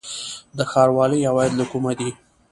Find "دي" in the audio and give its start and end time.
1.99-2.09